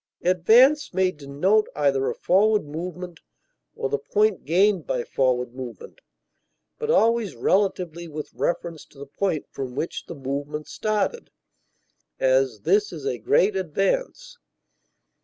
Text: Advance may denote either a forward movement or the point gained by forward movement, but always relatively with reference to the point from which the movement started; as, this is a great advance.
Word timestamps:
Advance 0.23 0.95
may 0.95 1.11
denote 1.11 1.69
either 1.75 2.09
a 2.09 2.15
forward 2.15 2.65
movement 2.65 3.19
or 3.75 3.87
the 3.87 3.99
point 3.99 4.45
gained 4.45 4.87
by 4.87 5.03
forward 5.03 5.53
movement, 5.53 6.01
but 6.79 6.89
always 6.89 7.35
relatively 7.35 8.07
with 8.07 8.33
reference 8.33 8.83
to 8.83 8.97
the 8.97 9.05
point 9.05 9.45
from 9.51 9.75
which 9.75 10.07
the 10.07 10.15
movement 10.15 10.67
started; 10.67 11.29
as, 12.19 12.61
this 12.61 12.91
is 12.91 13.05
a 13.05 13.19
great 13.19 13.55
advance. 13.55 14.39